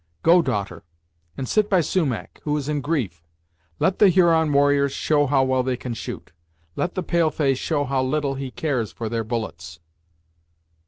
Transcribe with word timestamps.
Go, 0.23 0.41
daughter, 0.41 0.83
and 1.37 1.47
sit 1.47 1.69
by 1.69 1.81
Sumach, 1.81 2.39
who 2.41 2.57
is 2.57 2.67
in 2.67 2.81
grief; 2.81 3.21
let 3.77 3.99
the 3.99 4.09
Huron 4.09 4.51
warriors 4.51 4.91
show 4.93 5.27
how 5.27 5.43
well 5.43 5.61
they 5.61 5.77
can 5.77 5.93
shoot; 5.93 6.31
let 6.75 6.95
the 6.95 7.03
pale 7.03 7.29
face 7.29 7.59
show 7.59 7.83
how 7.83 8.01
little 8.01 8.33
he 8.33 8.49
cares 8.49 8.91
for 8.91 9.09
their 9.09 9.23
bullets." 9.23 9.79